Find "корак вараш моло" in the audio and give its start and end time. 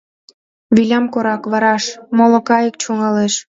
1.13-2.39